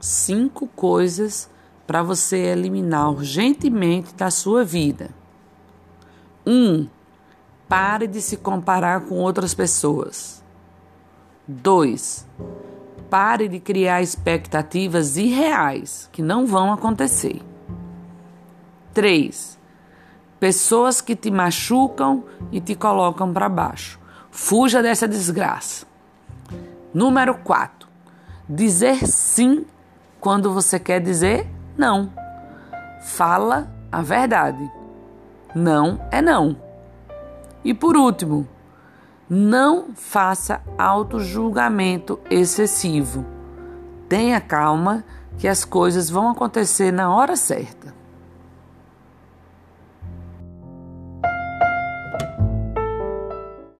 cinco 0.00 0.66
coisas 0.68 1.50
para 1.86 2.02
você 2.02 2.36
eliminar 2.36 3.10
urgentemente 3.10 4.14
da 4.14 4.30
sua 4.30 4.64
vida. 4.64 5.10
1. 6.46 6.52
Um, 6.52 6.88
pare 7.66 8.06
de 8.06 8.20
se 8.20 8.36
comparar 8.36 9.02
com 9.02 9.16
outras 9.16 9.54
pessoas. 9.54 10.42
2. 11.46 12.26
Pare 13.08 13.48
de 13.48 13.58
criar 13.58 14.02
expectativas 14.02 15.16
irreais 15.16 16.10
que 16.12 16.20
não 16.20 16.46
vão 16.46 16.72
acontecer. 16.72 17.40
3. 18.92 19.58
Pessoas 20.38 21.00
que 21.00 21.16
te 21.16 21.30
machucam 21.30 22.24
e 22.52 22.60
te 22.60 22.74
colocam 22.74 23.32
para 23.32 23.48
baixo. 23.48 23.98
Fuja 24.30 24.82
dessa 24.82 25.08
desgraça. 25.08 25.86
Número 26.92 27.34
4. 27.34 27.88
Dizer 28.46 29.06
sim 29.06 29.64
quando 30.20 30.52
você 30.52 30.78
quer 30.78 31.00
dizer 31.00 31.48
não. 31.76 32.12
Fala 33.00 33.70
a 33.90 34.02
verdade. 34.02 34.70
Não 35.54 36.00
é 36.10 36.20
não. 36.20 36.56
E 37.64 37.72
por 37.72 37.96
último, 37.96 38.46
não 39.28 39.94
faça 39.94 40.60
auto-julgamento 40.76 42.18
excessivo. 42.30 43.24
Tenha 44.08 44.40
calma 44.40 45.04
que 45.38 45.46
as 45.46 45.64
coisas 45.64 46.08
vão 46.08 46.30
acontecer 46.30 46.92
na 46.92 47.14
hora 47.14 47.36
certa. 47.36 47.97